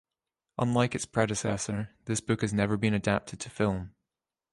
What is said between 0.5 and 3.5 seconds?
Unlike its predecessor, this book has never been adapted